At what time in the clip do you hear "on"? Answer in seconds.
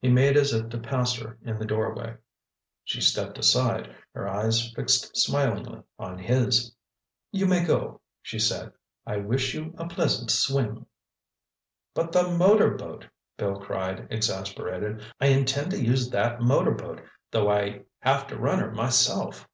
6.00-6.18